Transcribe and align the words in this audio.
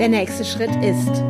Der 0.00 0.08
nächste 0.08 0.46
Schritt 0.46 0.74
ist, 0.82 1.22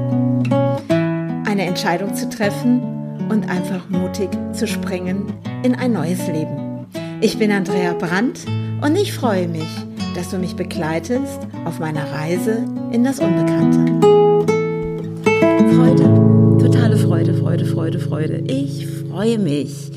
eine 1.45 1.67
Entscheidung 1.67 2.15
zu 2.15 2.29
treffen 2.29 2.81
und 3.29 3.51
einfach 3.51 3.89
mutig 3.89 4.29
zu 4.53 4.69
springen 4.69 5.35
in 5.65 5.75
ein 5.75 5.93
neues 5.93 6.25
Leben. 6.29 6.87
Ich 7.21 7.37
bin 7.37 7.51
Andrea 7.51 7.95
Brandt 7.95 8.47
und 8.81 8.95
ich 8.95 9.13
freue 9.13 9.49
mich, 9.49 9.67
dass 10.15 10.31
du 10.31 10.39
mich 10.39 10.55
begleitest 10.55 11.41
auf 11.65 11.81
meiner 11.81 12.13
Reise 12.13 12.65
in 12.93 13.03
das 13.03 13.19
Unbekannte. 13.19 14.07
Freude, 15.75 16.63
totale 16.65 16.97
Freude, 16.97 17.35
Freude, 17.35 17.65
Freude, 17.65 17.99
Freude. 17.99 18.37
Ich 18.47 18.87
freue 18.87 19.41
mich. 19.41 19.91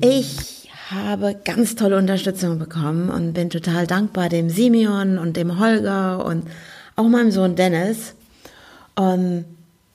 Ich 0.00 0.68
habe 0.90 1.36
ganz 1.44 1.76
tolle 1.76 1.98
Unterstützung 1.98 2.58
bekommen 2.58 3.10
und 3.10 3.32
bin 3.32 3.48
total 3.48 3.86
dankbar 3.86 4.28
dem 4.28 4.50
Simeon 4.50 5.18
und 5.18 5.36
dem 5.36 5.60
Holger 5.60 6.26
und 6.26 6.42
auch 6.96 7.08
meinem 7.08 7.30
Sohn 7.30 7.56
Dennis. 7.56 8.14
Und 8.94 9.44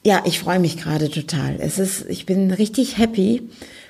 ja, 0.04 0.24
ich 0.26 0.40
freue 0.40 0.60
mich 0.60 0.78
gerade 0.78 1.10
total. 1.10 1.58
Es 1.60 1.80
ist, 1.80 2.06
ich 2.10 2.26
bin 2.26 2.52
richtig 2.52 2.98
happy, 2.98 3.50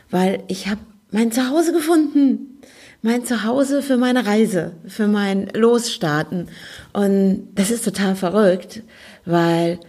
weil 0.09 0.43
ich 0.47 0.67
habe 0.67 0.81
mein 1.11 1.31
Zuhause 1.31 1.73
gefunden. 1.73 2.59
Mein 3.03 3.23
Zuhause 3.23 3.83
für 3.83 3.97
meine 3.97 4.25
Reise, 4.25 4.73
für 4.88 5.07
mein 5.07 5.47
Losstarten. 5.53 6.49
Und 6.93 7.47
das 7.53 7.70
ist 7.70 7.85
total 7.85 8.16
verrückt, 8.16 8.81
weil 9.25 9.80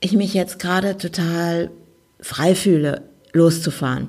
ich 0.00 0.12
mich 0.12 0.34
jetzt 0.34 0.58
gerade 0.58 0.96
total 0.96 1.70
frei 2.20 2.54
fühle, 2.54 3.02
loszufahren. 3.32 4.08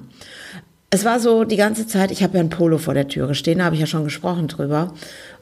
Es 0.89 1.03
war 1.03 1.19
so 1.19 1.43
die 1.43 1.57
ganze 1.57 1.85
Zeit, 1.85 2.11
ich 2.11 2.23
habe 2.23 2.37
ja 2.37 2.39
ein 2.39 2.49
Polo 2.49 2.77
vor 2.77 2.93
der 2.93 3.09
Türe 3.09 3.35
stehen, 3.35 3.57
da 3.57 3.65
habe 3.65 3.75
ich 3.75 3.81
ja 3.81 3.87
schon 3.87 4.05
gesprochen 4.05 4.47
drüber 4.47 4.93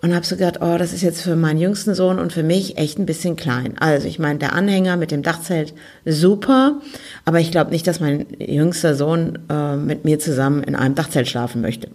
und 0.01 0.15
habe 0.15 0.25
so 0.25 0.35
gedacht, 0.35 0.57
oh, 0.59 0.79
das 0.79 0.91
ist 0.91 1.03
jetzt 1.03 1.21
für 1.21 1.35
meinen 1.35 1.59
jüngsten 1.59 1.93
Sohn 1.93 2.17
und 2.17 2.33
für 2.33 2.41
mich 2.41 2.79
echt 2.79 2.97
ein 2.97 3.05
bisschen 3.05 3.35
klein. 3.35 3.75
Also 3.79 4.07
ich 4.07 4.17
meine, 4.17 4.39
der 4.39 4.53
Anhänger 4.53 4.97
mit 4.97 5.11
dem 5.11 5.21
Dachzelt 5.21 5.75
super, 6.03 6.81
aber 7.25 7.39
ich 7.41 7.51
glaube 7.51 7.69
nicht, 7.69 7.85
dass 7.85 7.99
mein 7.99 8.25
jüngster 8.39 8.95
Sohn 8.95 9.37
äh, 9.47 9.75
mit 9.75 10.03
mir 10.03 10.17
zusammen 10.17 10.63
in 10.63 10.75
einem 10.75 10.95
Dachzelt 10.95 11.27
schlafen 11.27 11.61
möchte. 11.61 11.89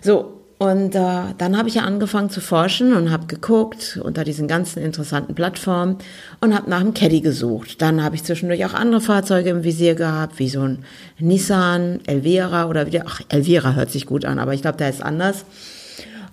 So, 0.00 0.43
und 0.64 0.94
äh, 0.94 1.34
dann 1.36 1.58
habe 1.58 1.68
ich 1.68 1.74
ja 1.74 1.82
angefangen 1.82 2.30
zu 2.30 2.40
forschen 2.40 2.94
und 2.94 3.10
habe 3.10 3.26
geguckt 3.26 4.00
unter 4.02 4.24
diesen 4.24 4.48
ganzen 4.48 4.82
interessanten 4.82 5.34
Plattformen 5.34 5.98
und 6.40 6.54
habe 6.54 6.70
nach 6.70 6.80
einem 6.80 6.94
Caddy 6.94 7.20
gesucht. 7.20 7.82
Dann 7.82 8.02
habe 8.02 8.16
ich 8.16 8.24
zwischendurch 8.24 8.64
auch 8.64 8.72
andere 8.72 9.02
Fahrzeuge 9.02 9.50
im 9.50 9.62
Visier 9.62 9.94
gehabt, 9.94 10.38
wie 10.38 10.48
so 10.48 10.62
ein 10.62 10.84
Nissan, 11.18 12.00
Elvira 12.06 12.66
oder 12.66 12.86
wieder, 12.86 13.02
ach, 13.06 13.20
Elvira 13.28 13.74
hört 13.74 13.90
sich 13.90 14.06
gut 14.06 14.24
an, 14.24 14.38
aber 14.38 14.54
ich 14.54 14.62
glaube, 14.62 14.78
der 14.78 14.88
ist 14.88 15.02
anders. 15.02 15.44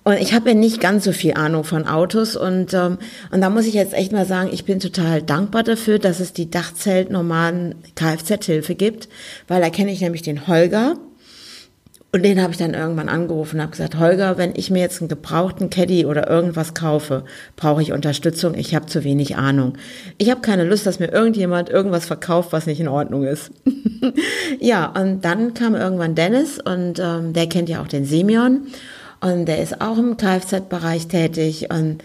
Und 0.04 0.14
ich 0.14 0.34
habe 0.34 0.50
ja 0.50 0.56
nicht 0.56 0.80
ganz 0.80 1.04
so 1.04 1.12
viel 1.12 1.34
Ahnung 1.34 1.64
von 1.64 1.86
Autos 1.86 2.36
und, 2.36 2.74
ähm, 2.74 3.00
und 3.32 3.42
da 3.42 3.50
muss 3.50 3.68
ich 3.68 3.74
jetzt 3.74 3.94
echt 3.94 4.14
mal 4.14 4.26
sagen, 4.26 4.50
ich 4.52 4.66
bin 4.66 4.80
total 4.80 5.22
dankbar 5.22 5.64
dafür, 5.64 6.00
dass 6.00 6.20
es 6.20 6.32
die 6.32 6.50
Dachzelt-normalen 6.50 7.76
Kfz-Hilfe 7.96 8.76
gibt, 8.76 9.10
weil 9.48 9.62
da 9.62 9.70
kenne 9.70 9.92
ich 9.92 10.02
nämlich 10.02 10.22
den 10.22 10.48
Holger, 10.48 10.96
und 12.14 12.24
den 12.24 12.42
habe 12.42 12.52
ich 12.52 12.58
dann 12.58 12.74
irgendwann 12.74 13.08
angerufen 13.08 13.56
und 13.56 13.62
habe 13.62 13.72
gesagt, 13.72 13.98
Holger, 13.98 14.38
wenn 14.38 14.54
ich 14.56 14.70
mir 14.70 14.80
jetzt 14.80 15.02
einen 15.02 15.08
gebrauchten 15.08 15.70
Caddy 15.70 16.06
oder 16.06 16.30
irgendwas 16.30 16.74
kaufe, 16.74 17.24
brauche 17.56 17.82
ich 17.82 17.94
Unterstützung. 17.94 18.54
Ich 18.56 18.76
habe 18.76 18.88
zu 18.88 19.06
wenig 19.06 19.38
Ahnung. 19.38 19.78
Ich 20.18 20.30
habe 20.30 20.42
keine 20.42 20.66
Lust, 20.66 20.86
dass 20.86 21.00
mir 21.00 21.12
irgendjemand 21.12 21.70
irgendwas 21.70 22.06
verkauft, 22.06 22.52
was 22.52 22.66
nicht 22.66 22.82
in 22.82 22.90
Ordnung 22.90 23.24
ist. 23.24 23.52
ja, 24.60 24.88
und 24.88 25.22
dann 25.24 25.54
kam 25.54 25.74
irgendwann 25.74 26.16
Dennis 26.16 26.60
und 26.60 27.00
ähm, 27.00 27.32
der 27.32 27.48
kennt 27.48 27.70
ja 27.70 27.82
auch 27.82 27.88
den 27.88 28.04
Simeon 28.04 28.68
und 29.22 29.46
der 29.46 29.62
ist 29.62 29.80
auch 29.80 29.98
im 29.98 30.18
Kfz-Bereich 30.18 31.08
tätig 31.08 31.70
und 31.72 32.04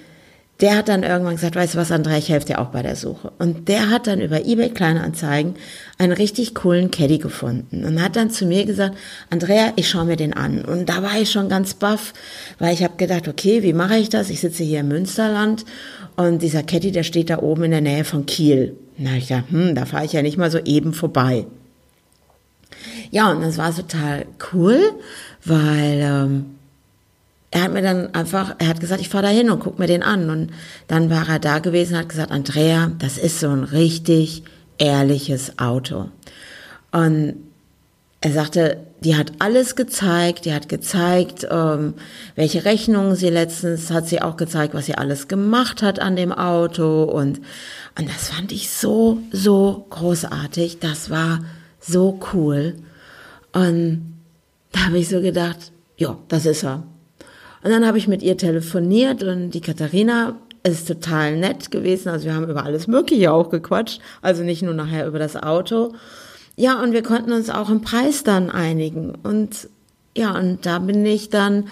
der 0.61 0.77
hat 0.77 0.89
dann 0.89 1.03
irgendwann 1.03 1.35
gesagt, 1.35 1.55
weißt 1.55 1.75
du 1.75 1.79
was, 1.79 1.93
Andrea, 1.93 2.17
ich 2.17 2.31
helfe 2.31 2.47
dir 2.47 2.61
auch 2.61 2.69
bei 2.69 2.83
der 2.83 2.97
Suche. 2.97 3.31
Und 3.39 3.69
der 3.69 3.91
hat 3.91 4.07
dann 4.07 4.23
über 4.23 4.47
eBay 4.47 4.71
Kleinanzeigen 4.71 5.55
einen 5.99 6.13
richtig 6.13 6.55
coolen 6.55 6.91
Caddy 6.91 7.19
gefunden 7.19 7.85
und 7.85 8.03
hat 8.03 8.17
dann 8.17 8.31
zu 8.31 8.47
mir 8.47 8.65
gesagt, 8.65 8.97
Andrea, 9.29 9.75
ich 9.77 9.89
schaue 9.89 10.07
mir 10.07 10.17
den 10.17 10.33
an. 10.33 10.65
Und 10.65 10.89
da 10.89 11.03
war 11.03 11.21
ich 11.21 11.31
schon 11.31 11.51
ganz 11.51 11.75
baff, 11.75 12.15
weil 12.59 12.73
ich 12.73 12.83
habe 12.83 12.97
gedacht, 12.97 13.29
okay, 13.29 13.63
wie 13.63 13.75
mache 13.75 13.97
ich 13.99 14.09
das? 14.09 14.31
Ich 14.31 14.41
sitze 14.41 14.65
hier 14.65 14.81
im 14.81 14.89
Münsterland 14.89 15.67
und 16.17 16.41
dieser 16.41 16.63
Caddy, 16.63 16.91
der 16.91 17.03
steht 17.03 17.29
da 17.29 17.39
oben 17.41 17.65
in 17.65 17.73
der 17.73 17.83
Nähe 17.83 18.05
von 18.05 18.25
Kiel. 18.25 18.77
Na, 18.97 19.15
ich 19.15 19.29
dachte, 19.29 19.51
hm, 19.51 19.75
da 19.75 19.85
fahre 19.85 20.07
ich 20.07 20.15
ja 20.15 20.23
nicht 20.23 20.39
mal 20.39 20.51
so 20.51 20.59
eben 20.59 20.95
vorbei. 20.95 21.47
Ja, 23.11 23.31
und 23.31 23.43
das 23.43 23.59
war 23.59 23.75
total 23.77 24.25
cool, 24.53 24.81
weil 25.45 26.01
ähm, 26.01 26.56
er 27.57 27.63
hat 27.63 27.73
mir 27.73 27.81
dann 27.81 28.15
einfach, 28.15 28.55
er 28.59 28.69
hat 28.69 28.81
gesagt, 28.81 29.01
ich 29.01 29.09
fahre 29.09 29.23
da 29.23 29.31
hin 29.31 29.49
und 29.49 29.61
guck 29.61 29.79
mir 29.79 29.87
den 29.87 30.03
an. 30.03 30.29
Und 30.29 30.51
dann 30.89 31.09
war 31.09 31.27
er 31.27 31.39
da 31.39 31.59
gewesen 31.59 31.95
und 31.95 32.01
hat 32.01 32.11
gesagt, 32.11 32.31
Andrea, 32.31 32.93
das 32.99 33.17
ist 33.17 33.41
so 33.41 33.49
ein 33.49 33.65
richtig 33.65 34.43
ehrliches 34.77 35.59
Auto. 35.59 36.11
Und 36.93 37.37
er 38.21 38.33
sagte, 38.33 38.77
die 39.01 39.17
hat 39.17 39.33
alles 39.39 39.75
gezeigt, 39.75 40.45
die 40.45 40.53
hat 40.53 40.69
gezeigt, 40.69 41.49
ähm, 41.51 41.95
welche 42.35 42.67
Rechnungen 42.67 43.17
sie 43.17 43.31
letztens, 43.31 43.91
hat 43.91 44.07
sie 44.07 44.21
auch 44.21 44.37
gezeigt, 44.37 44.75
was 44.75 44.85
sie 44.85 44.97
alles 44.97 45.27
gemacht 45.27 45.81
hat 45.81 45.99
an 45.99 46.15
dem 46.15 46.33
Auto 46.33 47.05
und, 47.05 47.41
und 47.99 48.09
das 48.09 48.29
fand 48.29 48.53
ich 48.53 48.69
so, 48.69 49.19
so 49.33 49.87
großartig, 49.89 50.79
das 50.81 51.09
war 51.09 51.41
so 51.81 52.21
cool 52.35 52.75
und 53.53 54.15
da 54.73 54.87
habe 54.87 54.99
ich 54.99 55.09
so 55.09 55.23
gedacht, 55.23 55.73
ja, 55.97 56.19
das 56.29 56.45
ist 56.45 56.63
er, 56.63 56.83
und 57.67 57.73
dann 57.73 57.85
habe 57.85 57.99
ich 57.99 58.07
mit 58.07 58.23
ihr 58.23 58.37
telefoniert 58.37 59.25
und 59.25 59.51
die 59.51 59.61
Katharina 59.61 60.37
ist 60.63 60.87
total 60.87 61.37
nett 61.37 61.73
gewesen. 61.73 62.11
Also 62.11 62.27
wir 62.27 62.35
haben 62.37 62.49
über 62.49 62.65
alles 62.65 62.87
Mögliche 62.87 63.33
auch 63.33 63.51
gequatscht. 63.51 64.01
Also 64.23 64.45
nicht 64.45 64.63
nur 64.63 64.73
nachher 64.73 65.09
über 65.09 65.19
das 65.19 65.35
Auto. 65.35 65.93
Ja, 66.55 66.81
und 66.81 66.93
wir 66.93 67.03
konnten 67.03 67.33
uns 67.33 67.51
auch 67.51 67.69
im 67.69 67.81
Preis 67.81 68.23
dann 68.23 68.53
einigen. 68.53 69.17
Und 69.21 69.69
ja, 70.17 70.39
und 70.39 70.65
da 70.65 70.79
bin 70.79 71.05
ich 71.05 71.29
dann 71.29 71.65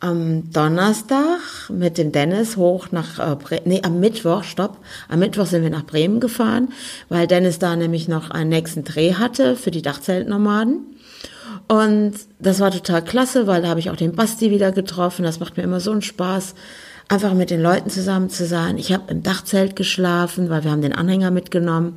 am 0.00 0.50
Donnerstag 0.50 1.40
mit 1.68 1.98
dem 1.98 2.12
Dennis 2.12 2.56
hoch 2.56 2.86
nach, 2.90 3.18
äh, 3.18 3.60
nee, 3.66 3.82
am 3.84 4.00
Mittwoch, 4.00 4.44
stopp, 4.44 4.78
am 5.10 5.18
Mittwoch 5.18 5.44
sind 5.44 5.64
wir 5.64 5.68
nach 5.70 5.84
Bremen 5.84 6.18
gefahren, 6.18 6.70
weil 7.10 7.26
Dennis 7.26 7.58
da 7.58 7.76
nämlich 7.76 8.08
noch 8.08 8.30
einen 8.30 8.48
nächsten 8.48 8.84
Dreh 8.84 9.16
hatte 9.16 9.54
für 9.54 9.70
die 9.70 9.82
Dachzeltnomaden. 9.82 10.86
Und 11.68 12.14
das 12.38 12.60
war 12.60 12.70
total 12.70 13.02
klasse, 13.02 13.46
weil 13.46 13.62
da 13.62 13.68
habe 13.68 13.80
ich 13.80 13.90
auch 13.90 13.96
den 13.96 14.14
Basti 14.14 14.50
wieder 14.50 14.72
getroffen. 14.72 15.24
Das 15.24 15.40
macht 15.40 15.56
mir 15.56 15.62
immer 15.62 15.80
so 15.80 15.92
einen 15.92 16.02
Spaß, 16.02 16.54
einfach 17.08 17.34
mit 17.34 17.50
den 17.50 17.62
Leuten 17.62 17.90
zusammen 17.90 18.30
zu 18.30 18.46
sein. 18.46 18.78
Ich 18.78 18.92
habe 18.92 19.10
im 19.10 19.22
Dachzelt 19.22 19.76
geschlafen, 19.76 20.50
weil 20.50 20.64
wir 20.64 20.70
haben 20.70 20.82
den 20.82 20.94
Anhänger 20.94 21.30
mitgenommen. 21.30 21.94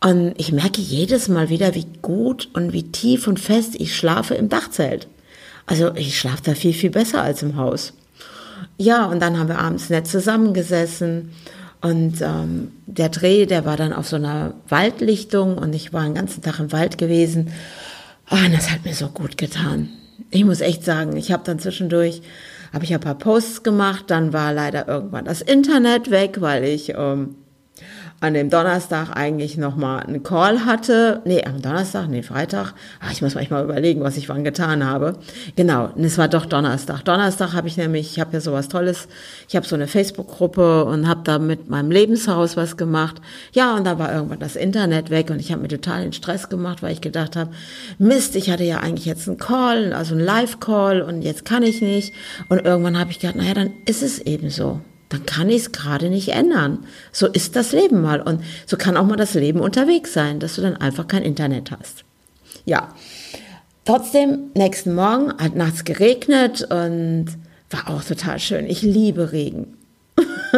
Und 0.00 0.34
ich 0.36 0.52
merke 0.52 0.80
jedes 0.80 1.28
Mal 1.28 1.48
wieder, 1.48 1.74
wie 1.74 1.86
gut 2.02 2.48
und 2.52 2.72
wie 2.72 2.84
tief 2.84 3.26
und 3.26 3.40
fest 3.40 3.74
ich 3.78 3.96
schlafe 3.96 4.34
im 4.34 4.48
Dachzelt. 4.48 5.08
Also 5.66 5.94
ich 5.94 6.18
schlafe 6.18 6.42
da 6.44 6.54
viel, 6.54 6.74
viel 6.74 6.90
besser 6.90 7.22
als 7.22 7.42
im 7.42 7.56
Haus. 7.56 7.92
Ja, 8.78 9.06
und 9.06 9.20
dann 9.20 9.38
haben 9.38 9.48
wir 9.48 9.58
abends 9.58 9.90
nett 9.90 10.06
zusammengesessen. 10.06 11.32
Und 11.80 12.20
ähm, 12.20 12.72
der 12.86 13.08
Dreh, 13.08 13.46
der 13.46 13.64
war 13.64 13.76
dann 13.76 13.92
auf 13.92 14.08
so 14.08 14.16
einer 14.16 14.54
Waldlichtung 14.68 15.58
und 15.58 15.74
ich 15.74 15.92
war 15.92 16.04
den 16.04 16.14
ganzen 16.14 16.42
Tag 16.42 16.58
im 16.58 16.72
Wald 16.72 16.98
gewesen. 16.98 17.52
Oh, 18.30 18.36
das 18.50 18.70
hat 18.70 18.84
mir 18.84 18.94
so 18.94 19.08
gut 19.08 19.36
getan. 19.36 19.88
Ich 20.30 20.44
muss 20.44 20.60
echt 20.60 20.84
sagen, 20.84 21.16
ich 21.16 21.30
habe 21.30 21.44
dann 21.44 21.58
zwischendurch, 21.58 22.22
habe 22.72 22.84
ich 22.84 22.92
ein 22.92 23.00
paar 23.00 23.14
Posts 23.14 23.62
gemacht, 23.62 24.06
dann 24.08 24.32
war 24.32 24.52
leider 24.52 24.88
irgendwann 24.88 25.24
das 25.24 25.42
Internet 25.42 26.10
weg, 26.10 26.40
weil 26.40 26.64
ich 26.64 26.92
ähm, 26.96 27.36
an 28.20 28.32
dem 28.32 28.48
Donnerstag 28.48 29.14
eigentlich 29.14 29.58
nochmal 29.58 30.00
einen 30.00 30.22
Call 30.22 30.64
hatte. 30.64 31.20
Nee, 31.26 31.44
am 31.44 31.60
Donnerstag, 31.60 32.08
nee, 32.08 32.22
Freitag. 32.22 32.72
Ach, 33.00 33.12
ich 33.12 33.20
muss 33.20 33.34
manchmal 33.34 33.64
überlegen, 33.64 34.00
was 34.00 34.16
ich 34.16 34.28
wann 34.30 34.42
getan 34.42 34.84
habe. 34.84 35.18
Genau, 35.54 35.90
es 35.96 36.16
war 36.16 36.28
doch 36.28 36.46
Donnerstag. 36.46 37.04
Donnerstag 37.04 37.52
habe 37.52 37.68
ich 37.68 37.76
nämlich, 37.76 38.12
ich 38.12 38.20
habe 38.20 38.32
ja 38.32 38.40
sowas 38.40 38.68
Tolles. 38.68 39.08
Ich 39.48 39.56
habe 39.56 39.66
so 39.66 39.74
eine 39.74 39.86
Facebook-Gruppe 39.86 40.86
und 40.86 41.06
habe 41.06 41.20
da 41.24 41.38
mit 41.38 41.68
meinem 41.68 41.90
Lebenshaus 41.90 42.56
was 42.56 42.78
gemacht. 42.78 43.20
Ja, 43.52 43.76
und 43.76 43.84
da 43.84 43.98
war 43.98 44.12
irgendwann 44.12 44.38
das 44.38 44.56
Internet 44.56 45.10
weg 45.10 45.28
und 45.30 45.38
ich 45.38 45.52
habe 45.52 45.60
mir 45.60 45.68
total 45.68 46.02
den 46.02 46.14
Stress 46.14 46.48
gemacht, 46.48 46.82
weil 46.82 46.92
ich 46.92 47.02
gedacht 47.02 47.36
habe, 47.36 47.50
Mist, 47.98 48.34
ich 48.34 48.50
hatte 48.50 48.64
ja 48.64 48.78
eigentlich 48.78 49.04
jetzt 49.04 49.28
einen 49.28 49.36
Call, 49.36 49.92
also 49.92 50.14
einen 50.14 50.24
Live-Call 50.24 51.02
und 51.02 51.20
jetzt 51.20 51.44
kann 51.44 51.62
ich 51.62 51.82
nicht. 51.82 52.14
Und 52.48 52.64
irgendwann 52.64 52.98
habe 52.98 53.10
ich 53.10 53.18
gedacht, 53.18 53.36
naja, 53.36 53.52
dann 53.52 53.72
ist 53.84 54.02
es 54.02 54.20
eben 54.20 54.48
so 54.48 54.80
dann 55.08 55.24
kann 55.24 55.48
ich 55.48 55.62
es 55.62 55.72
gerade 55.72 56.10
nicht 56.10 56.28
ändern. 56.28 56.84
So 57.12 57.26
ist 57.26 57.56
das 57.56 57.72
Leben 57.72 58.02
mal. 58.02 58.20
Und 58.20 58.42
so 58.66 58.76
kann 58.76 58.96
auch 58.96 59.06
mal 59.06 59.16
das 59.16 59.34
Leben 59.34 59.60
unterwegs 59.60 60.12
sein, 60.12 60.40
dass 60.40 60.56
du 60.56 60.62
dann 60.62 60.76
einfach 60.76 61.06
kein 61.06 61.22
Internet 61.22 61.70
hast. 61.70 62.04
Ja. 62.64 62.94
Trotzdem, 63.84 64.50
nächsten 64.54 64.94
Morgen 64.94 65.32
hat 65.38 65.54
nachts 65.54 65.84
geregnet 65.84 66.62
und 66.62 67.26
war 67.70 67.88
auch 67.88 68.02
total 68.02 68.40
schön. 68.40 68.66
Ich 68.66 68.82
liebe 68.82 69.30
Regen. 69.32 69.76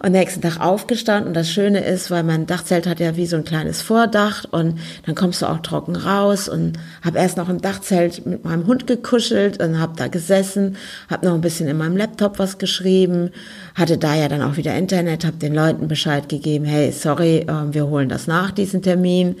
Und 0.00 0.12
nächsten 0.12 0.40
Tag 0.42 0.60
aufgestanden. 0.60 1.28
Und 1.28 1.34
das 1.34 1.50
Schöne 1.50 1.84
ist, 1.84 2.10
weil 2.10 2.22
mein 2.22 2.46
Dachzelt 2.46 2.86
hat 2.86 3.00
ja 3.00 3.16
wie 3.16 3.26
so 3.26 3.36
ein 3.36 3.44
kleines 3.44 3.82
Vordach 3.82 4.44
und 4.50 4.78
dann 5.04 5.16
kommst 5.16 5.42
du 5.42 5.46
auch 5.46 5.58
trocken 5.58 5.96
raus 5.96 6.48
und 6.48 6.78
habe 7.04 7.18
erst 7.18 7.36
noch 7.36 7.48
im 7.48 7.60
Dachzelt 7.60 8.24
mit 8.24 8.44
meinem 8.44 8.66
Hund 8.66 8.86
gekuschelt 8.86 9.60
und 9.60 9.80
habe 9.80 9.94
da 9.96 10.06
gesessen, 10.06 10.76
habe 11.10 11.26
noch 11.26 11.34
ein 11.34 11.40
bisschen 11.40 11.66
in 11.66 11.76
meinem 11.76 11.96
Laptop 11.96 12.38
was 12.38 12.58
geschrieben, 12.58 13.30
hatte 13.74 13.98
da 13.98 14.14
ja 14.14 14.28
dann 14.28 14.42
auch 14.42 14.56
wieder 14.56 14.74
Internet, 14.76 15.24
habe 15.24 15.36
den 15.38 15.54
Leuten 15.54 15.88
Bescheid 15.88 16.28
gegeben, 16.28 16.64
hey, 16.64 16.92
sorry, 16.92 17.38
äh, 17.38 17.72
wir 17.72 17.88
holen 17.88 18.08
das 18.08 18.28
nach, 18.28 18.52
diesen 18.52 18.82
Termin. 18.82 19.36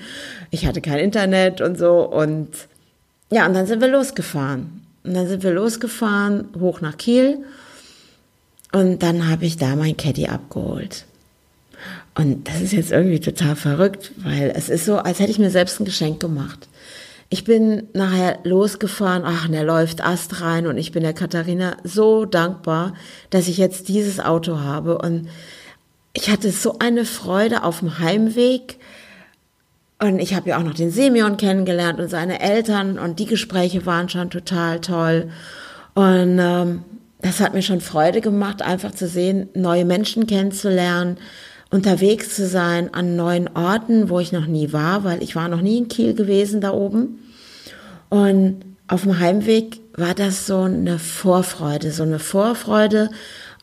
Ich 0.50 0.66
hatte 0.66 0.80
kein 0.80 0.98
Internet 0.98 1.60
und 1.60 1.78
so 1.78 2.00
und 2.00 2.48
ja, 3.30 3.46
und 3.46 3.54
dann 3.54 3.66
sind 3.66 3.80
wir 3.80 3.88
losgefahren. 3.88 4.82
Und 5.04 5.14
dann 5.14 5.28
sind 5.28 5.42
wir 5.42 5.52
losgefahren, 5.52 6.48
hoch 6.58 6.80
nach 6.80 6.96
Kiel 6.96 7.38
und 8.72 9.02
dann 9.02 9.28
habe 9.28 9.46
ich 9.46 9.56
da 9.56 9.76
mein 9.76 9.96
Caddy 9.96 10.26
abgeholt. 10.26 11.06
Und 12.14 12.48
das 12.48 12.60
ist 12.60 12.72
jetzt 12.72 12.90
irgendwie 12.90 13.20
total 13.20 13.54
verrückt, 13.54 14.12
weil 14.16 14.52
es 14.54 14.68
ist 14.68 14.84
so, 14.84 14.96
als 14.96 15.20
hätte 15.20 15.30
ich 15.30 15.38
mir 15.38 15.50
selbst 15.50 15.80
ein 15.80 15.84
Geschenk 15.84 16.18
gemacht. 16.20 16.68
Ich 17.30 17.44
bin 17.44 17.88
nachher 17.92 18.38
losgefahren, 18.42 19.22
ach, 19.24 19.48
und 19.48 19.54
er 19.54 19.64
läuft 19.64 20.02
Ast 20.02 20.40
rein 20.40 20.66
und 20.66 20.78
ich 20.78 20.92
bin 20.92 21.02
der 21.02 21.12
Katharina 21.12 21.76
so 21.84 22.24
dankbar, 22.24 22.94
dass 23.30 23.48
ich 23.48 23.58
jetzt 23.58 23.88
dieses 23.88 24.18
Auto 24.18 24.60
habe 24.60 24.98
und 24.98 25.28
ich 26.14 26.30
hatte 26.30 26.50
so 26.50 26.78
eine 26.78 27.04
Freude 27.04 27.62
auf 27.64 27.80
dem 27.80 27.98
Heimweg 27.98 28.78
und 30.00 30.18
ich 30.20 30.34
habe 30.34 30.50
ja 30.50 30.58
auch 30.58 30.62
noch 30.62 30.74
den 30.74 30.90
Semyon 30.90 31.36
kennengelernt 31.36 32.00
und 32.00 32.08
seine 32.08 32.40
Eltern 32.40 32.98
und 32.98 33.18
die 33.18 33.26
Gespräche 33.26 33.84
waren 33.84 34.08
schon 34.08 34.30
total 34.30 34.80
toll 34.80 35.30
und 35.94 36.38
ähm, 36.40 36.82
das 37.20 37.40
hat 37.40 37.54
mir 37.54 37.62
schon 37.62 37.80
Freude 37.80 38.20
gemacht, 38.20 38.62
einfach 38.62 38.92
zu 38.92 39.08
sehen, 39.08 39.48
neue 39.54 39.84
Menschen 39.84 40.26
kennenzulernen, 40.26 41.18
unterwegs 41.70 42.34
zu 42.34 42.46
sein 42.46 42.94
an 42.94 43.16
neuen 43.16 43.48
Orten, 43.54 44.08
wo 44.08 44.20
ich 44.20 44.32
noch 44.32 44.46
nie 44.46 44.72
war, 44.72 45.04
weil 45.04 45.22
ich 45.22 45.36
war 45.36 45.48
noch 45.48 45.60
nie 45.60 45.78
in 45.78 45.88
Kiel 45.88 46.14
gewesen 46.14 46.60
da 46.60 46.72
oben. 46.72 47.18
Und 48.08 48.60
auf 48.86 49.02
dem 49.02 49.18
Heimweg 49.18 49.80
war 49.96 50.14
das 50.14 50.46
so 50.46 50.62
eine 50.62 50.98
Vorfreude, 50.98 51.92
so 51.92 52.04
eine 52.04 52.18
Vorfreude 52.18 53.10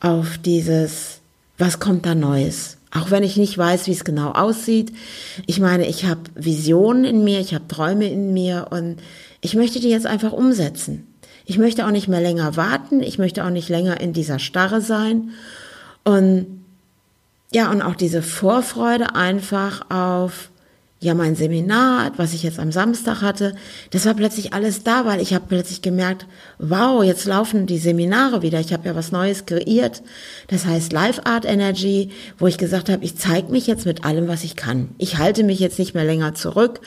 auf 0.02 0.38
dieses, 0.38 1.22
was 1.58 1.80
kommt 1.80 2.06
da 2.06 2.14
Neues. 2.14 2.78
Auch 2.92 3.12
wenn 3.12 3.24
ich 3.24 3.36
nicht 3.38 3.58
weiß, 3.58 3.88
wie 3.88 3.92
es 3.92 4.06
genau 4.06 4.32
aussieht. 4.32 4.94
Ich 5.48 5.60
meine, 5.60 5.88
ich 5.88 6.06
habe 6.06 6.22
Visionen 6.36 7.04
in 7.04 7.24
mir, 7.24 7.40
ich 7.40 7.54
habe 7.54 7.68
Träume 7.68 8.10
in 8.10 8.34
mir 8.34 8.68
und 8.70 8.98
ich 9.42 9.56
möchte 9.56 9.80
die 9.80 9.90
jetzt 9.90 10.06
einfach 10.06 10.32
umsetzen. 10.32 11.08
Ich 11.46 11.58
möchte 11.58 11.86
auch 11.86 11.92
nicht 11.92 12.08
mehr 12.08 12.22
länger 12.22 12.56
warten. 12.56 13.02
Ich 13.02 13.18
möchte 13.18 13.46
auch 13.46 13.50
nicht 13.50 13.70
länger 13.70 14.00
in 14.02 14.14
dieser 14.14 14.40
Starre 14.40 14.82
sein. 14.82 15.32
Und 16.04 16.48
ja, 17.52 17.72
und 17.72 17.82
auch 17.82 17.96
diese 17.96 18.22
Vorfreude 18.22 19.16
einfach 19.16 19.90
auf 19.90 20.50
ja, 21.06 21.14
mein 21.14 21.36
Seminar, 21.36 22.12
was 22.18 22.34
ich 22.34 22.42
jetzt 22.42 22.58
am 22.58 22.72
Samstag 22.72 23.22
hatte, 23.22 23.56
das 23.92 24.06
war 24.06 24.16
plötzlich 24.16 24.54
alles 24.54 24.84
da, 24.84 25.06
weil 25.06 25.22
ich 25.22 25.34
habe 25.34 25.46
plötzlich 25.48 25.82
gemerkt, 25.82 26.26
wow, 26.58 27.04
jetzt 27.04 27.26
laufen 27.26 27.68
die 27.68 27.78
Seminare 27.78 28.42
wieder. 28.42 28.60
Ich 28.60 28.74
habe 28.74 28.88
ja 28.88 28.96
was 28.96 29.12
Neues 29.12 29.46
kreiert. 29.46 30.02
Das 30.48 30.66
heißt 30.66 30.94
Live 30.94 31.22
Art 31.26 31.46
Energy, 31.46 32.10
wo 32.40 32.48
ich 32.48 32.58
gesagt 32.58 32.90
habe, 32.90 33.04
ich 33.04 33.18
zeige 33.18 33.52
mich 33.52 33.68
jetzt 33.68 33.86
mit 33.86 34.04
allem, 34.04 34.28
was 34.28 34.44
ich 34.44 34.56
kann. 34.56 34.90
Ich 34.98 35.18
halte 35.18 35.44
mich 35.44 35.60
jetzt 35.60 35.78
nicht 35.78 35.94
mehr 35.94 36.06
länger 36.06 36.34
zurück 36.34 36.82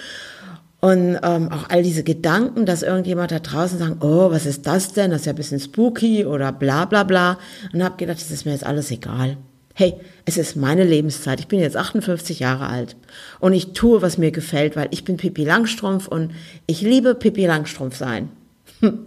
und 0.80 1.18
ähm, 1.22 1.50
auch 1.50 1.70
all 1.70 1.82
diese 1.82 2.04
Gedanken, 2.04 2.64
dass 2.64 2.82
irgendjemand 2.82 3.32
da 3.32 3.40
draußen 3.40 3.78
sagt, 3.78 3.96
oh, 4.04 4.30
was 4.30 4.46
ist 4.46 4.66
das 4.66 4.92
denn? 4.92 5.10
Das 5.10 5.20
ist 5.20 5.26
ja 5.26 5.32
ein 5.32 5.36
bisschen 5.36 5.58
spooky 5.58 6.24
oder 6.24 6.52
bla 6.52 6.84
bla 6.84 7.02
bla. 7.02 7.38
Und 7.72 7.82
habe 7.82 7.96
gedacht, 7.96 8.20
das 8.20 8.30
ist 8.30 8.46
mir 8.46 8.52
jetzt 8.52 8.66
alles 8.66 8.90
egal. 8.92 9.36
Hey, 9.74 9.94
es 10.24 10.36
ist 10.36 10.56
meine 10.56 10.84
Lebenszeit. 10.84 11.40
Ich 11.40 11.48
bin 11.48 11.58
jetzt 11.58 11.76
58 11.76 12.40
Jahre 12.40 12.66
alt 12.66 12.96
und 13.40 13.52
ich 13.52 13.72
tue, 13.72 14.02
was 14.02 14.18
mir 14.18 14.30
gefällt, 14.30 14.76
weil 14.76 14.88
ich 14.90 15.04
bin 15.04 15.16
Pippi 15.16 15.44
Langstrumpf 15.44 16.06
und 16.08 16.32
ich 16.66 16.80
liebe 16.80 17.14
Pippi 17.14 17.46
Langstrumpf 17.46 17.96
sein. 17.96 18.28
und, 18.80 19.02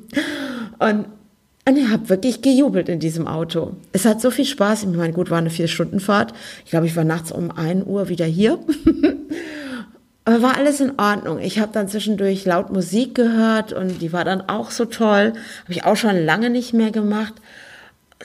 und 0.79 1.77
ich 1.77 1.89
habe 1.89 2.09
wirklich 2.09 2.41
gejubelt 2.41 2.89
in 2.89 2.99
diesem 2.99 3.27
Auto. 3.27 3.75
Es 3.93 4.05
hat 4.05 4.21
so 4.21 4.29
viel 4.29 4.45
Spaß. 4.45 4.83
Ich 4.83 4.89
meine, 4.89 5.13
gut, 5.13 5.29
war 5.29 5.37
eine 5.37 5.49
Vier-Stunden-Fahrt. 5.49 6.33
Ich 6.65 6.71
glaube, 6.71 6.85
ich 6.85 6.95
war 6.95 7.05
nachts 7.05 7.31
um 7.31 7.51
1 7.51 7.85
Uhr 7.85 8.09
wieder 8.09 8.25
hier. 8.25 8.59
Aber 10.23 10.41
war 10.43 10.57
alles 10.57 10.79
in 10.79 10.99
Ordnung. 10.99 11.39
Ich 11.39 11.59
habe 11.59 11.71
dann 11.73 11.87
zwischendurch 11.87 12.45
laut 12.45 12.71
Musik 12.71 13.15
gehört 13.15 13.73
und 13.73 14.01
die 14.01 14.13
war 14.13 14.23
dann 14.23 14.41
auch 14.41 14.69
so 14.69 14.85
toll. 14.85 15.33
Habe 15.63 15.71
ich 15.71 15.83
auch 15.83 15.95
schon 15.95 16.15
lange 16.15 16.49
nicht 16.49 16.73
mehr 16.73 16.91
gemacht. 16.91 17.33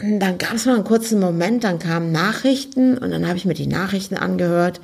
Und 0.02 0.20
dann 0.20 0.36
gab 0.36 0.54
es 0.54 0.66
mal 0.66 0.74
einen 0.74 0.84
kurzen 0.84 1.18
Moment, 1.20 1.64
dann 1.64 1.78
kamen 1.78 2.12
Nachrichten 2.12 2.98
und 2.98 3.10
dann 3.10 3.26
habe 3.26 3.38
ich 3.38 3.46
mir 3.46 3.54
die 3.54 3.66
Nachrichten 3.66 4.16
angehört. 4.16 4.80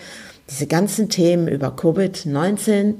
Diese 0.48 0.66
ganzen 0.66 1.10
Themen 1.10 1.48
über 1.48 1.68
Covid-19. 1.68 2.94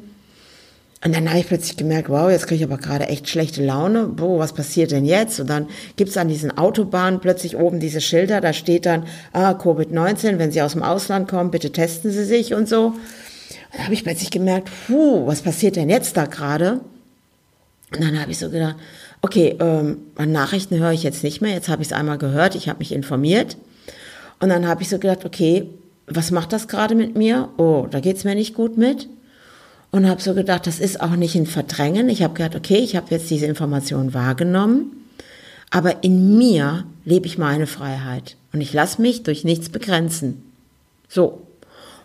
Und 1.05 1.17
dann 1.17 1.29
habe 1.29 1.41
ich 1.41 1.49
plötzlich 1.49 1.77
gemerkt, 1.77 2.11
wow, 2.11 2.31
jetzt 2.31 2.47
kriege 2.47 2.63
ich 2.63 2.71
aber 2.71 2.81
gerade 2.81 3.07
echt 3.07 3.29
schlechte 3.29 3.65
Laune. 3.65 4.07
Boah, 4.07 4.39
was 4.39 4.53
passiert 4.53 4.93
denn 4.93 5.05
jetzt? 5.05 5.41
Und 5.41 5.49
dann 5.49 5.69
gibt's 5.97 6.17
an 6.17 6.29
diesen 6.29 6.57
Autobahnen 6.57 7.19
plötzlich 7.19 7.57
oben 7.57 7.81
diese 7.81 8.01
Schilder, 8.01 8.41
da 8.41 8.53
steht 8.53 8.87
dann, 8.87 9.07
ah, 9.33 9.53
Covid-19, 9.53 10.39
wenn 10.39 10.53
Sie 10.53 10.63
aus 10.63 10.73
dem 10.73 10.83
Ausland 10.83 11.29
kommen, 11.29 11.51
bitte 11.51 11.73
testen 11.73 12.13
Sie 12.13 12.25
sich 12.25 12.55
und 12.55 12.69
so. 12.69 12.93
Dann 13.73 13.85
habe 13.85 13.95
ich 13.95 14.05
plötzlich 14.05 14.31
gemerkt, 14.31 14.71
puh, 14.87 15.27
was 15.27 15.43
passiert 15.43 15.77
denn 15.77 15.89
jetzt 15.89 16.17
da 16.17 16.27
gerade? 16.27 16.81
Und 17.93 18.03
dann 18.03 18.21
habe 18.21 18.31
ich 18.31 18.39
so 18.39 18.51
gedacht, 18.51 18.77
okay, 19.21 19.57
ähm, 19.61 19.99
Nachrichten 20.19 20.79
höre 20.79 20.93
ich 20.93 21.03
jetzt 21.03 21.23
nicht 21.23 21.41
mehr. 21.41 21.53
Jetzt 21.53 21.69
habe 21.69 21.83
ich 21.83 21.89
es 21.89 21.93
einmal 21.93 22.19
gehört, 22.19 22.55
ich 22.55 22.69
habe 22.69 22.81
mich 22.81 22.93
informiert. 22.93 23.57
Und 24.41 24.49
dann 24.49 24.67
habe 24.67 24.83
ich 24.83 24.89
so 24.89 24.99
gedacht, 24.99 25.25
okay, 25.25 25.69
was 26.07 26.31
macht 26.31 26.53
das 26.53 26.69
gerade 26.69 26.95
mit 26.95 27.17
mir? 27.17 27.49
Oh, 27.57 27.87
da 27.91 28.01
geht's 28.01 28.25
mir 28.25 28.35
nicht 28.35 28.55
gut 28.55 28.77
mit. 28.77 29.09
Und 29.91 30.09
habe 30.09 30.23
so 30.23 30.35
gedacht, 30.35 30.67
das 30.67 30.81
ist 30.81 31.01
auch 31.01 31.17
nicht 31.17 31.35
ein 31.37 31.47
Verdrängen. 31.47 32.09
Ich 32.09 32.23
habe 32.23 32.35
gedacht, 32.35 32.57
okay, 32.57 32.79
ich 32.79 32.97
habe 32.97 33.07
jetzt 33.11 33.31
diese 33.31 33.47
Information 33.47 34.15
wahrgenommen, 34.15 35.07
aber 35.71 36.03
in 36.03 36.39
mir 36.39 36.85
lebe 37.05 37.27
ich 37.27 37.39
meine 37.39 37.67
Freiheit 37.67 38.37
und 38.53 38.61
ich 38.61 38.73
lasse 38.73 39.03
mich 39.03 39.23
durch 39.23 39.45
nichts 39.45 39.69
begrenzen. 39.69 40.43
So, 41.09 41.43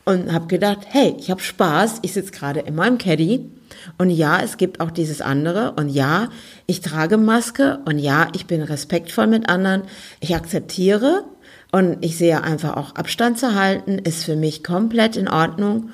und 0.07 0.31
habe 0.31 0.47
gedacht, 0.47 0.79
hey, 0.87 1.17
ich 1.19 1.29
habe 1.29 1.41
Spaß, 1.41 1.99
ich 2.01 2.13
sitze 2.13 2.31
gerade 2.31 2.61
in 2.61 2.75
meinem 2.75 2.97
Caddy. 2.97 3.51
Und 3.97 4.09
ja, 4.09 4.39
es 4.39 4.55
gibt 4.55 4.79
auch 4.79 4.89
dieses 4.89 5.19
andere. 5.19 5.73
Und 5.73 5.89
ja, 5.89 6.29
ich 6.65 6.79
trage 6.79 7.17
Maske. 7.17 7.79
Und 7.83 7.99
ja, 7.99 8.29
ich 8.33 8.45
bin 8.45 8.61
respektvoll 8.61 9.27
mit 9.27 9.49
anderen, 9.49 9.83
ich 10.21 10.33
akzeptiere. 10.33 11.25
Und 11.73 11.97
ich 11.99 12.17
sehe 12.17 12.41
einfach 12.41 12.77
auch 12.77 12.95
Abstand 12.95 13.37
zu 13.37 13.53
halten, 13.53 13.99
ist 13.99 14.23
für 14.23 14.37
mich 14.37 14.63
komplett 14.63 15.17
in 15.17 15.27
Ordnung. 15.27 15.89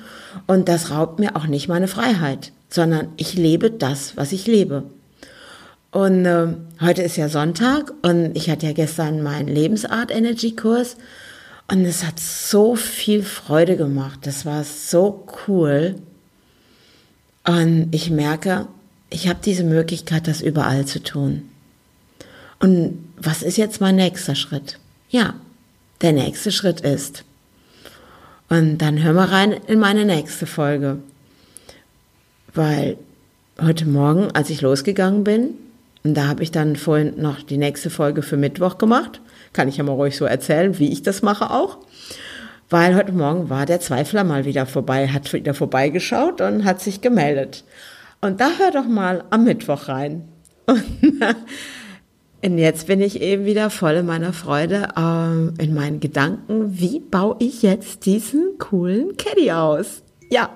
Und 0.46 0.68
das 0.68 0.92
raubt 0.92 1.18
mir 1.18 1.34
auch 1.34 1.48
nicht 1.48 1.66
meine 1.66 1.88
Freiheit, 1.88 2.52
sondern 2.70 3.08
ich 3.16 3.34
lebe 3.34 3.72
das, 3.72 4.16
was 4.16 4.30
ich 4.30 4.46
lebe. 4.46 4.84
Und 5.90 6.24
äh, 6.24 6.46
heute 6.80 7.02
ist 7.02 7.16
ja 7.16 7.28
Sonntag 7.28 7.92
und 8.02 8.36
ich 8.36 8.48
hatte 8.48 8.66
ja 8.66 8.72
gestern 8.72 9.24
meinen 9.24 9.48
Lebensart 9.48 10.12
Energy 10.12 10.54
Kurs 10.54 10.96
und 11.68 11.84
es 11.84 12.04
hat 12.04 12.20
so 12.20 12.76
viel 12.76 13.22
Freude 13.22 13.76
gemacht. 13.76 14.20
Das 14.22 14.44
war 14.44 14.64
so 14.64 15.26
cool. 15.46 15.96
Und 17.46 17.88
ich 17.92 18.10
merke, 18.10 18.66
ich 19.10 19.28
habe 19.28 19.38
diese 19.44 19.64
Möglichkeit, 19.64 20.28
das 20.28 20.40
überall 20.40 20.84
zu 20.86 21.02
tun. 21.02 21.48
Und 22.58 22.98
was 23.16 23.42
ist 23.42 23.56
jetzt 23.56 23.80
mein 23.80 23.96
nächster 23.96 24.34
Schritt? 24.34 24.78
Ja, 25.08 25.34
der 26.00 26.12
nächste 26.12 26.52
Schritt 26.52 26.80
ist. 26.80 27.24
Und 28.48 28.78
dann 28.78 29.02
hör 29.02 29.12
mal 29.12 29.28
rein 29.28 29.52
in 29.52 29.78
meine 29.78 30.04
nächste 30.04 30.46
Folge. 30.46 30.98
Weil 32.52 32.96
heute 33.60 33.86
Morgen, 33.86 34.30
als 34.32 34.50
ich 34.50 34.60
losgegangen 34.60 35.24
bin, 35.24 35.54
und 36.02 36.14
da 36.14 36.26
habe 36.26 36.42
ich 36.42 36.50
dann 36.50 36.76
vorhin 36.76 37.20
noch 37.20 37.42
die 37.42 37.56
nächste 37.56 37.88
Folge 37.88 38.22
für 38.22 38.36
Mittwoch 38.36 38.76
gemacht, 38.76 39.20
kann 39.54 39.68
ich 39.68 39.78
ja 39.78 39.84
mal 39.84 39.92
ruhig 39.92 40.16
so 40.16 40.26
erzählen, 40.26 40.78
wie 40.78 40.92
ich 40.92 41.02
das 41.02 41.22
mache 41.22 41.50
auch. 41.50 41.78
Weil 42.68 42.94
heute 42.94 43.12
Morgen 43.12 43.48
war 43.48 43.64
der 43.66 43.80
Zweifler 43.80 44.24
mal 44.24 44.44
wieder 44.44 44.66
vorbei, 44.66 45.08
hat 45.08 45.32
wieder 45.32 45.54
vorbeigeschaut 45.54 46.40
und 46.42 46.64
hat 46.64 46.80
sich 46.80 47.00
gemeldet. 47.00 47.64
Und 48.20 48.40
da 48.40 48.50
hör 48.58 48.70
doch 48.70 48.86
mal 48.86 49.24
am 49.30 49.44
Mittwoch 49.44 49.88
rein. 49.88 50.28
Und 52.44 52.58
jetzt 52.58 52.88
bin 52.88 53.00
ich 53.00 53.22
eben 53.22 53.46
wieder 53.46 53.70
voll 53.70 53.94
in 53.94 54.06
meiner 54.06 54.34
Freude, 54.34 54.88
ähm, 54.98 55.54
in 55.58 55.72
meinen 55.72 55.98
Gedanken, 55.98 56.78
wie 56.78 57.00
baue 57.00 57.36
ich 57.38 57.62
jetzt 57.62 58.04
diesen 58.04 58.58
coolen 58.58 59.16
Caddy 59.16 59.50
aus? 59.50 60.02
Ja, 60.30 60.50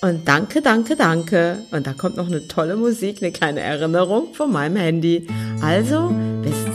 und 0.00 0.26
danke, 0.26 0.62
danke, 0.62 0.96
danke. 0.96 1.58
Und 1.70 1.86
da 1.86 1.92
kommt 1.92 2.16
noch 2.16 2.26
eine 2.26 2.46
tolle 2.48 2.76
Musik, 2.76 3.18
eine 3.20 3.30
kleine 3.30 3.60
Erinnerung 3.60 4.34
von 4.34 4.52
meinem 4.52 4.76
Handy. 4.76 5.28
Also, 5.60 6.12
bis 6.42 6.67